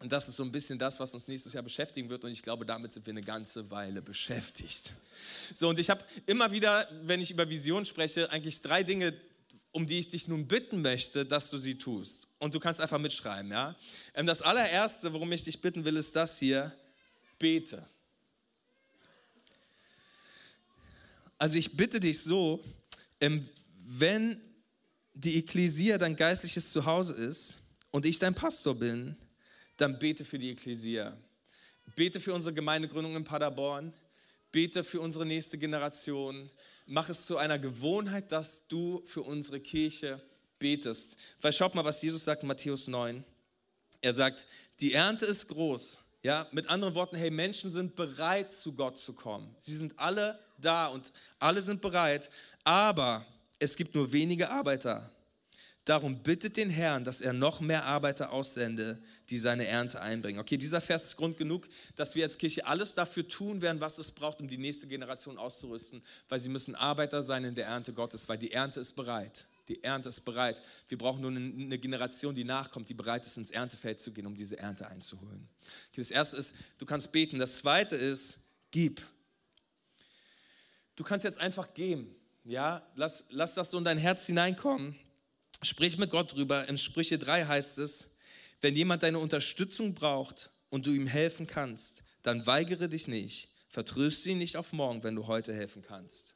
[0.03, 2.25] Und das ist so ein bisschen das, was uns nächstes Jahr beschäftigen wird.
[2.25, 4.95] Und ich glaube, damit sind wir eine ganze Weile beschäftigt.
[5.55, 9.15] So, und ich habe immer wieder, wenn ich über Vision spreche, eigentlich drei Dinge,
[9.71, 12.27] um die ich dich nun bitten möchte, dass du sie tust.
[12.41, 13.77] Und du kannst einfach mitschreiben, ja.
[14.15, 16.75] Ähm, das allererste, worum ich dich bitten will, ist das hier:
[17.39, 17.87] Bete.
[21.39, 22.65] Also ich bitte dich so,
[23.21, 23.49] ähm,
[23.87, 24.41] wenn
[25.15, 27.55] die Ekklesia dein geistliches Zuhause ist
[27.93, 29.17] und ich dein Pastor bin,
[29.77, 31.17] dann bete für die Ekklesia.
[31.97, 33.93] Bete für unsere Gemeindegründung in Paderborn.
[34.51, 36.51] Bete für unsere nächste Generation.
[36.87, 40.21] Mach es zu einer Gewohnheit, dass du für unsere Kirche
[40.59, 41.17] betest.
[41.41, 43.25] Weil schaut mal, was Jesus sagt in Matthäus 9.
[44.01, 44.47] Er sagt,
[44.81, 45.99] die Ernte ist groß.
[46.23, 49.55] Ja, mit anderen Worten, hey, Menschen sind bereit, zu Gott zu kommen.
[49.59, 52.31] Sie sind alle da und alle sind bereit,
[52.63, 53.27] aber
[53.59, 55.11] es gibt nur wenige Arbeiter.
[55.85, 60.39] Darum bittet den Herrn, dass er noch mehr Arbeiter aussende, die seine Ernte einbringen.
[60.39, 63.99] Okay, dieser Vers ist Grund genug, dass wir als Kirche alles dafür tun werden, was
[63.99, 67.93] es braucht, um die nächste Generation auszurüsten, weil sie müssen Arbeiter sein in der Ernte
[67.93, 69.47] Gottes, weil die Ernte ist bereit.
[69.67, 70.63] Die Ernte ist bereit.
[70.89, 74.37] Wir brauchen nur eine Generation, die nachkommt, die bereit ist, ins Erntefeld zu gehen, um
[74.37, 75.49] diese Ernte einzuholen.
[75.91, 77.41] Okay, das erste ist, du kannst beten.
[77.41, 78.39] Das zweite ist,
[78.71, 79.03] gib.
[80.95, 82.15] Du kannst jetzt einfach geben.
[82.45, 84.97] Ja, lass, lass das so in dein Herz hineinkommen.
[85.63, 86.69] Sprich mit Gott drüber.
[86.69, 88.09] In Sprüche 3 heißt es,
[88.61, 93.49] wenn jemand deine Unterstützung braucht und du ihm helfen kannst, dann weigere dich nicht.
[93.69, 96.35] Vertröste ihn nicht auf morgen, wenn du heute helfen kannst.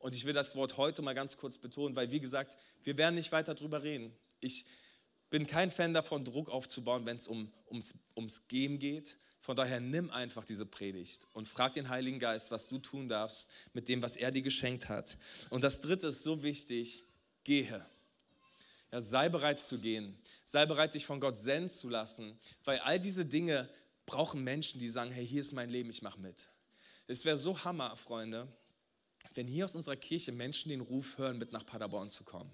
[0.00, 3.14] Und ich will das Wort heute mal ganz kurz betonen, weil wie gesagt, wir werden
[3.14, 4.12] nicht weiter drüber reden.
[4.40, 4.66] Ich
[5.30, 9.16] bin kein Fan davon, Druck aufzubauen, wenn es um, ums, ums Geben geht.
[9.40, 13.50] Von daher nimm einfach diese Predigt und frag den Heiligen Geist, was du tun darfst
[13.72, 15.16] mit dem, was er dir geschenkt hat.
[15.50, 17.04] Und das Dritte ist so wichtig,
[17.44, 17.84] gehe.
[18.94, 20.16] Ja, sei bereit zu gehen.
[20.44, 23.68] Sei bereit, dich von Gott senden zu lassen, weil all diese Dinge
[24.06, 26.48] brauchen Menschen, die sagen, hey, hier ist mein Leben, ich mache mit.
[27.08, 28.46] Es wäre so Hammer, Freunde,
[29.34, 32.52] wenn hier aus unserer Kirche Menschen den Ruf hören, mit nach Paderborn zu kommen.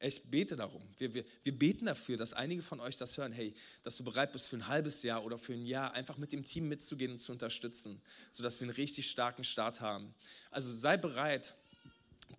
[0.00, 0.82] Ich bete darum.
[0.96, 4.32] Wir, wir, wir beten dafür, dass einige von euch das hören, hey, dass du bereit
[4.32, 7.18] bist für ein halbes Jahr oder für ein Jahr einfach mit dem Team mitzugehen und
[7.18, 10.14] zu unterstützen, sodass wir einen richtig starken Start haben.
[10.50, 11.54] Also sei bereit,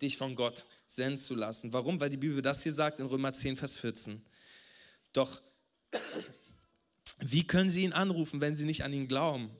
[0.02, 1.72] dich von Gott senden zu lassen.
[1.72, 2.00] Warum?
[2.00, 4.20] Weil die Bibel das hier sagt in Römer 10, Vers 14.
[5.12, 5.40] Doch
[7.20, 9.50] wie können sie ihn anrufen, wenn sie nicht an ihn glauben?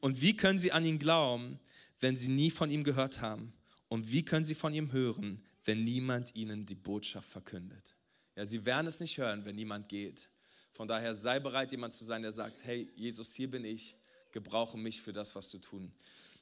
[0.00, 1.60] Und wie können sie an ihn glauben,
[2.00, 3.52] wenn sie nie von ihm gehört haben?
[3.88, 7.94] Und wie können sie von ihm hören, wenn niemand ihnen die Botschaft verkündet?
[8.34, 10.30] Ja, sie werden es nicht hören, wenn niemand geht.
[10.72, 13.94] Von daher sei bereit, jemand zu sein, der sagt, hey, Jesus, hier bin ich,
[14.30, 15.92] gebrauche mich für das, was du tun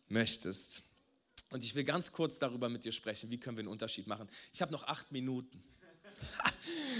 [0.08, 0.82] möchtest.
[1.50, 4.28] Und ich will ganz kurz darüber mit dir sprechen, wie können wir einen Unterschied machen.
[4.52, 5.62] Ich habe noch acht Minuten.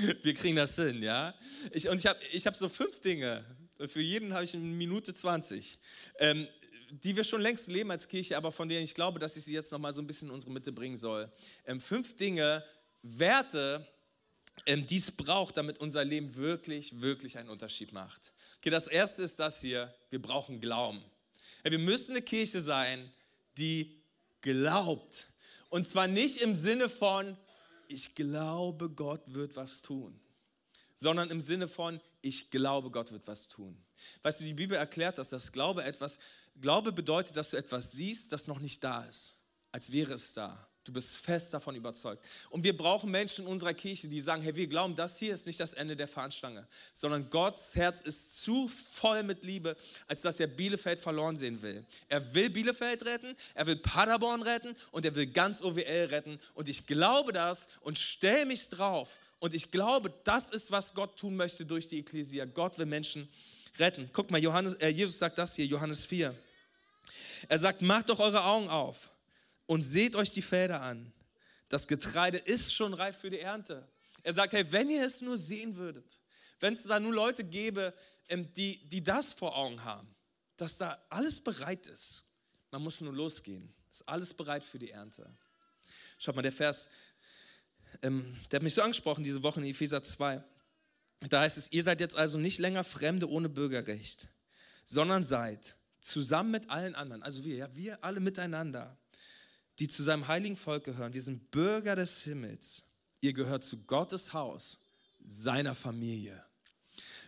[0.22, 1.34] wir kriegen das hin, ja?
[1.72, 3.44] Ich, und ich habe ich hab so fünf Dinge.
[3.88, 5.78] Für jeden habe ich eine Minute 20.
[6.18, 6.48] Ähm,
[6.90, 9.52] die wir schon längst leben als Kirche, aber von denen ich glaube, dass ich sie
[9.52, 11.30] jetzt noch mal so ein bisschen in unsere Mitte bringen soll.
[11.64, 12.64] Ähm, fünf Dinge,
[13.02, 13.86] Werte,
[14.66, 18.32] ähm, die es braucht, damit unser Leben wirklich, wirklich einen Unterschied macht.
[18.58, 21.02] Okay, das erste ist das hier: Wir brauchen Glauben.
[21.64, 23.12] Ja, wir müssen eine Kirche sein,
[23.56, 23.99] die
[24.40, 25.29] glaubt.
[25.68, 27.37] Und zwar nicht im Sinne von,
[27.88, 30.18] ich glaube, Gott wird was tun,
[30.94, 33.76] sondern im Sinne von, ich glaube, Gott wird was tun.
[34.22, 36.18] Weißt du, die Bibel erklärt das, dass Glaube etwas,
[36.61, 39.38] Glaube bedeutet, dass du etwas siehst, das noch nicht da ist,
[39.72, 40.69] als wäre es da.
[40.90, 42.26] Du bist fest davon überzeugt.
[42.48, 45.46] Und wir brauchen Menschen in unserer Kirche, die sagen, hey, wir glauben, das hier ist
[45.46, 49.76] nicht das Ende der Fahnenstange, sondern Gottes Herz ist zu voll mit Liebe,
[50.09, 51.85] als dass er Bielefeld verloren sehen will.
[52.09, 56.40] Er will Bielefeld retten, er will Paderborn retten und er will ganz OWL retten.
[56.55, 59.11] Und ich glaube das und stelle mich drauf.
[59.38, 62.46] Und ich glaube, das ist, was Gott tun möchte durch die Ekklesia.
[62.46, 63.29] Gott will Menschen
[63.79, 64.11] retten.
[64.12, 66.35] Guck mal, Johannes, äh, Jesus sagt das hier, Johannes 4.
[67.48, 69.09] Er sagt, macht doch eure Augen auf
[69.70, 71.12] und seht euch die Felder an.
[71.68, 73.88] Das Getreide ist schon reif für die Ernte.
[74.24, 76.20] Er sagt, hey, wenn ihr es nur sehen würdet,
[76.59, 77.94] wenn es da nur Leute gäbe,
[78.28, 80.12] ähm, die, die das vor Augen haben,
[80.56, 82.24] dass da alles bereit ist,
[82.72, 85.33] man muss nur losgehen, ist alles bereit für die Ernte.
[86.18, 86.88] Schaut mal, der Vers,
[88.02, 90.42] ähm, der hat mich so angesprochen diese Woche in Epheser 2.
[91.28, 94.30] Da heißt es, ihr seid jetzt also nicht länger Fremde ohne Bürgerrecht,
[94.85, 98.98] sondern seid zusammen mit allen anderen, also wir, ja, wir alle miteinander,
[99.80, 101.14] die zu seinem heiligen Volk gehören.
[101.14, 102.84] Wir sind Bürger des Himmels.
[103.22, 104.78] Ihr gehört zu Gottes Haus,
[105.24, 106.44] seiner Familie.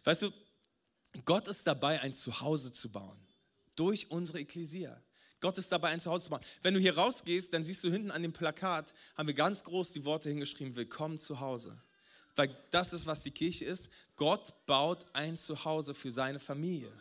[0.04, 0.30] Weißt du,
[1.24, 3.18] Gott ist dabei, ein Zuhause zu bauen.
[3.74, 5.02] Durch unsere Ekklesia.
[5.40, 6.42] Gott ist dabei, ein Zuhause zu bauen.
[6.62, 9.92] Wenn du hier rausgehst, dann siehst du hinten an dem Plakat, haben wir ganz groß
[9.92, 11.82] die Worte hingeschrieben, willkommen zu Hause.
[12.36, 13.90] Weil das ist, was die Kirche ist.
[14.16, 16.92] Gott baut ein Zuhause für seine Familie.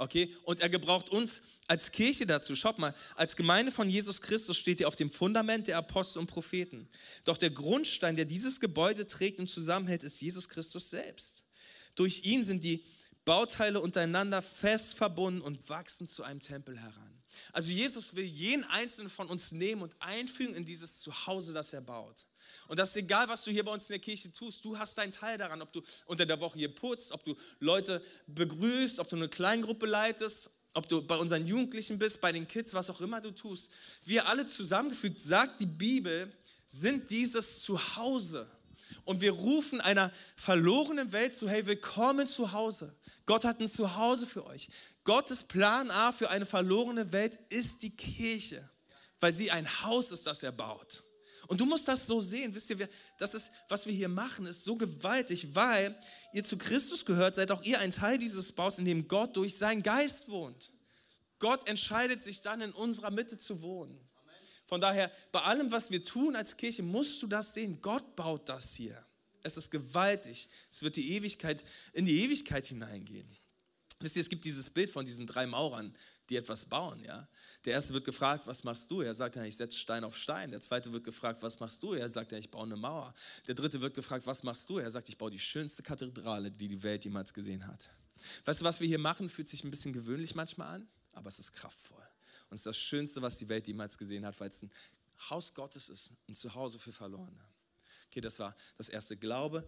[0.00, 0.34] Okay?
[0.44, 2.56] Und er gebraucht uns als Kirche dazu.
[2.56, 6.26] Schaut mal, als Gemeinde von Jesus Christus steht ihr auf dem Fundament der Apostel und
[6.26, 6.88] Propheten.
[7.24, 11.44] Doch der Grundstein, der dieses Gebäude trägt und zusammenhält, ist Jesus Christus selbst.
[11.96, 12.82] Durch ihn sind die
[13.26, 17.19] Bauteile untereinander fest verbunden und wachsen zu einem Tempel heran.
[17.52, 21.80] Also Jesus will jeden einzelnen von uns nehmen und einfügen in dieses Zuhause, das er
[21.80, 22.26] baut.
[22.68, 24.64] Und das ist egal, was du hier bei uns in der Kirche tust.
[24.64, 28.02] Du hast deinen Teil daran, ob du unter der Woche hier putzt, ob du Leute
[28.26, 32.74] begrüßt, ob du eine Kleingruppe leitest, ob du bei unseren Jugendlichen bist, bei den Kids,
[32.74, 33.70] was auch immer du tust.
[34.04, 36.32] Wir alle zusammengefügt, sagt die Bibel,
[36.66, 38.48] sind dieses Zuhause.
[39.04, 42.94] Und wir rufen einer verlorenen Welt zu, hey, willkommen zu Hause.
[43.26, 44.68] Gott hat ein Zuhause für euch.
[45.04, 48.68] Gottes Plan A für eine verlorene Welt ist die Kirche,
[49.20, 51.02] weil sie ein Haus ist, das er baut.
[51.50, 54.62] Und du musst das so sehen, wisst ihr, das ist, was wir hier machen, ist
[54.62, 55.98] so gewaltig, weil
[56.32, 59.56] ihr zu Christus gehört, seid auch ihr ein Teil dieses Baus, in dem Gott durch
[59.56, 60.70] seinen Geist wohnt.
[61.40, 63.98] Gott entscheidet sich dann in unserer Mitte zu wohnen.
[64.70, 67.80] Von daher, bei allem, was wir tun als Kirche, musst du das sehen.
[67.82, 69.04] Gott baut das hier.
[69.42, 70.48] Es ist gewaltig.
[70.70, 73.28] Es wird die Ewigkeit, in die Ewigkeit hineingehen.
[73.98, 75.92] Wisst ihr, es gibt dieses Bild von diesen drei Maurern,
[76.28, 77.02] die etwas bauen.
[77.04, 77.28] Ja?
[77.64, 79.00] Der erste wird gefragt, was machst du?
[79.00, 80.52] Er sagt ich setze Stein auf Stein.
[80.52, 81.94] Der zweite wird gefragt, was machst du?
[81.94, 83.12] Er sagt ich baue eine Mauer.
[83.48, 84.78] Der dritte wird gefragt, was machst du?
[84.78, 87.90] Er sagt, ich baue die schönste Kathedrale, die die Welt jemals gesehen hat.
[88.44, 91.40] Weißt du, was wir hier machen, fühlt sich ein bisschen gewöhnlich manchmal an, aber es
[91.40, 92.09] ist kraftvoll.
[92.50, 94.72] Und es ist das Schönste, was die Welt jemals gesehen hat, weil es ein
[95.30, 97.44] Haus Gottes ist, ein Zuhause für Verlorene.
[98.08, 99.66] Okay, das war das erste Glaube.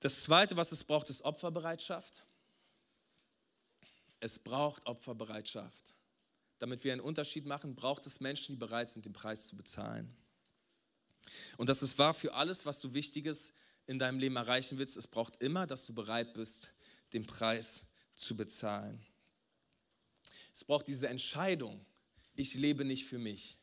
[0.00, 2.24] Das zweite, was es braucht, ist Opferbereitschaft.
[4.20, 5.94] Es braucht Opferbereitschaft.
[6.60, 10.16] Damit wir einen Unterschied machen, braucht es Menschen, die bereit sind, den Preis zu bezahlen.
[11.56, 13.52] Und das ist wahr für alles, was du Wichtiges
[13.86, 14.96] in deinem Leben erreichen willst.
[14.96, 16.72] Es braucht immer, dass du bereit bist,
[17.12, 17.82] den Preis
[18.14, 19.04] zu bezahlen.
[20.52, 21.84] Es braucht diese Entscheidung.
[22.34, 23.58] Ich lebe nicht für mich.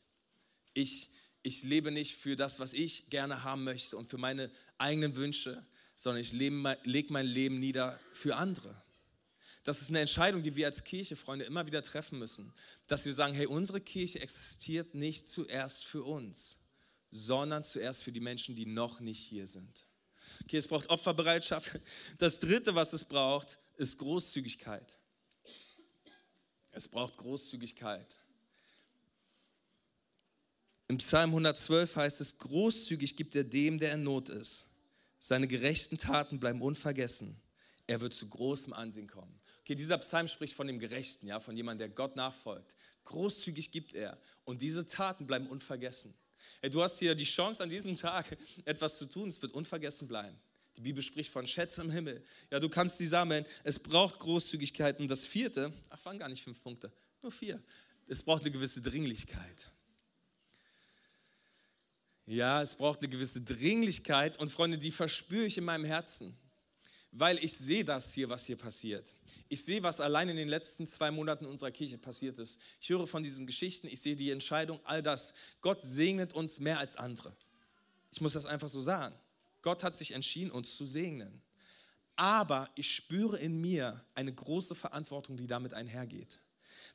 [0.74, 1.10] Ich,
[1.42, 5.66] ich lebe nicht für das, was ich gerne haben möchte und für meine eigenen Wünsche,
[5.96, 8.82] sondern ich lege mein Leben nieder für andere.
[9.64, 12.54] Das ist eine Entscheidung, die wir als Kirche, Freunde, immer wieder treffen müssen.
[12.88, 16.58] Dass wir sagen, hey, unsere Kirche existiert nicht zuerst für uns,
[17.12, 19.86] sondern zuerst für die Menschen, die noch nicht hier sind.
[20.44, 21.80] Okay, es braucht Opferbereitschaft.
[22.18, 24.98] Das Dritte, was es braucht, ist Großzügigkeit.
[26.72, 28.20] Es braucht Großzügigkeit.
[30.90, 34.66] Im Psalm 112 heißt es, großzügig gibt er dem, der in Not ist.
[35.20, 37.40] Seine gerechten Taten bleiben unvergessen.
[37.86, 39.40] Er wird zu großem Ansehen kommen.
[39.60, 42.76] Okay, dieser Psalm spricht von dem Gerechten, ja, von jemandem, der Gott nachfolgt.
[43.04, 46.16] Großzügig gibt er und diese Taten bleiben unvergessen.
[46.60, 50.08] Hey, du hast hier die Chance an diesem Tag etwas zu tun, es wird unvergessen
[50.08, 50.40] bleiben.
[50.76, 52.24] Die Bibel spricht von Schätzen im Himmel.
[52.50, 53.46] Ja, du kannst sie sammeln.
[53.64, 55.00] Es braucht Großzügigkeit.
[55.00, 57.62] Und das vierte, ach, waren gar nicht fünf Punkte, nur vier.
[58.08, 59.70] Es braucht eine gewisse Dringlichkeit.
[62.30, 64.38] Ja, es braucht eine gewisse Dringlichkeit.
[64.38, 66.38] Und Freunde, die verspüre ich in meinem Herzen
[67.12, 69.16] weil ich sehe das hier, was hier passiert.
[69.48, 72.60] Ich sehe, was allein in den letzten zwei Monaten in unserer Kirche passiert ist.
[72.80, 75.34] Ich höre von diesen Geschichten, ich sehe die Entscheidung, all das.
[75.62, 77.36] Gott segnet uns mehr als andere.
[78.12, 79.16] Ich muss das einfach so sagen.
[79.62, 81.42] Gott hat sich entschieden, uns zu segnen.
[82.16, 86.42] Aber ich spüre in mir eine große Verantwortung, die damit einhergeht.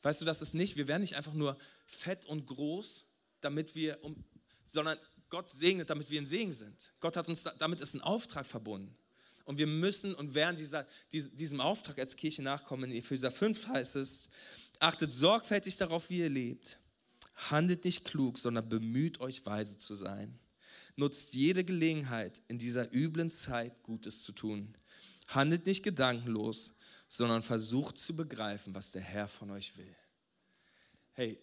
[0.02, 3.06] Weißt du, das ist nicht, wir werden nicht einfach nur fett und groß,
[3.40, 4.22] damit wir, um,
[4.64, 6.92] sondern Gott segnet, damit wir ein Segen sind.
[7.00, 8.96] Gott hat uns, damit ist ein Auftrag verbunden.
[9.44, 12.90] Und wir müssen und werden dieser, diesem Auftrag als Kirche nachkommen.
[12.90, 14.28] In Epheser 5 heißt es,
[14.80, 16.78] achtet sorgfältig darauf, wie ihr lebt.
[17.34, 20.38] Handelt nicht klug, sondern bemüht euch, weise zu sein.
[20.96, 24.76] Nutzt jede Gelegenheit, in dieser üblen Zeit Gutes zu tun.
[25.26, 26.76] Handelt nicht gedankenlos,
[27.08, 29.94] sondern versucht zu begreifen, was der Herr von euch will.
[31.12, 31.38] Hey,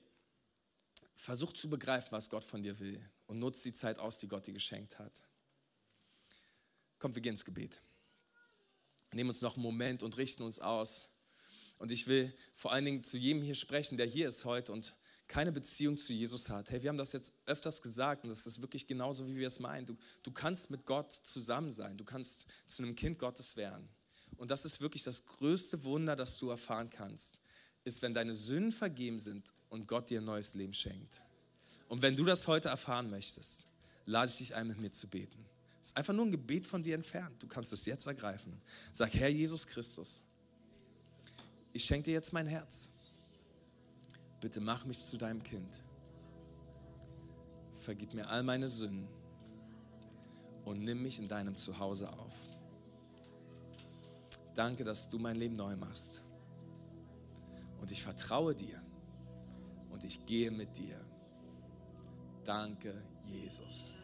[1.22, 4.48] versucht zu begreifen, was Gott von dir will und nutzt die Zeit aus, die Gott
[4.48, 5.14] dir geschenkt hat.
[7.00, 7.82] Kommt, wir gehen ins Gebet
[9.14, 11.10] nehmen uns noch einen Moment und richten uns aus.
[11.78, 14.96] Und ich will vor allen Dingen zu jedem hier sprechen, der hier ist heute und
[15.28, 16.70] keine Beziehung zu Jesus hat.
[16.70, 19.60] Hey, wir haben das jetzt öfters gesagt und das ist wirklich genauso, wie wir es
[19.60, 19.86] meinen.
[19.86, 21.98] Du, du kannst mit Gott zusammen sein.
[21.98, 23.88] Du kannst zu einem Kind Gottes werden.
[24.38, 27.42] Und das ist wirklich das größte Wunder, das du erfahren kannst,
[27.84, 31.24] ist, wenn deine Sünden vergeben sind und Gott dir ein neues Leben schenkt.
[31.88, 33.68] Und wenn du das heute erfahren möchtest,
[34.06, 35.46] lade ich dich ein, mit mir zu beten.
[35.82, 37.42] Es ist einfach nur ein Gebet von dir entfernt.
[37.42, 38.62] Du kannst es jetzt ergreifen.
[38.94, 40.22] Sag, Herr Jesus Christus,
[41.74, 42.92] ich schenke dir jetzt mein Herz.
[44.40, 45.84] Bitte mach mich zu deinem Kind.
[47.78, 49.08] Vergib mir all meine Sünden
[50.66, 52.36] und nimm mich in deinem Zuhause auf.
[54.54, 56.24] Danke, dass du mein Leben neu machst.
[57.82, 58.82] Und ich vertraue dir
[59.90, 61.00] und ich gehe mit dir.
[62.44, 62.94] Danke,
[63.26, 63.96] Jesus.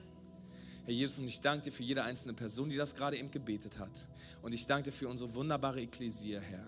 [0.83, 3.77] Herr Jesus, und ich danke dir für jede einzelne Person, die das gerade eben gebetet
[3.77, 4.07] hat.
[4.41, 6.65] Und ich danke dir für unsere wunderbare Ekklesia, Herr.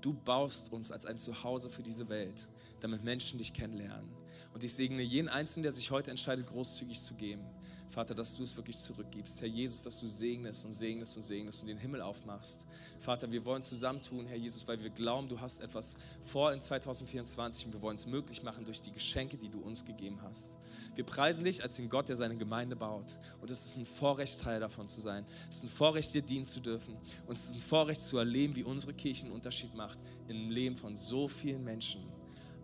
[0.00, 2.48] Du baust uns als ein Zuhause für diese Welt,
[2.80, 4.08] damit Menschen dich kennenlernen.
[4.54, 7.44] Und ich segne jeden Einzelnen, der sich heute entscheidet, großzügig zu geben.
[7.90, 9.40] Vater, dass du es wirklich zurückgibst.
[9.40, 12.66] Herr Jesus, dass du segnest und segnest und segnest und den Himmel aufmachst.
[13.00, 17.66] Vater, wir wollen zusammentun, Herr Jesus, weil wir glauben, du hast etwas vor in 2024
[17.66, 20.56] und wir wollen es möglich machen durch die Geschenke, die du uns gegeben hast.
[20.94, 23.16] Wir preisen dich als den Gott, der seine Gemeinde baut.
[23.40, 25.24] Und es ist ein Vorrecht, Teil davon zu sein.
[25.48, 26.96] Es ist ein Vorrecht, dir dienen zu dürfen.
[27.26, 30.76] Und es ist ein Vorrecht zu erleben, wie unsere Kirche einen Unterschied macht im Leben
[30.76, 32.04] von so vielen Menschen.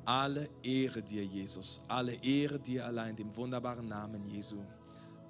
[0.05, 1.81] Alle Ehre dir, Jesus.
[1.89, 4.57] Alle Ehre dir allein, dem wunderbaren Namen Jesu.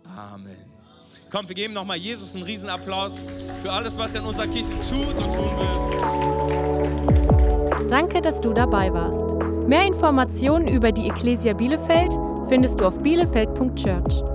[0.05, 0.57] Amen.
[1.31, 3.19] Komm, wir geben nochmal Jesus einen Riesenapplaus
[3.63, 6.85] für alles, was er in unserer Kirche tut und tun will.
[7.89, 9.35] Danke, dass du dabei warst.
[9.69, 12.13] Mehr Informationen über die Ecclesia Bielefeld
[12.49, 14.34] findest du auf bielefeld.church.